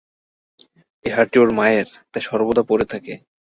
এই 1.05 1.11
হারটি 1.15 1.37
ওর 1.39 1.49
মায়ের, 1.57 1.87
তাই 2.11 2.23
সর্বদা 2.27 2.63
পরে 2.63 2.85
থাকে। 2.93 3.13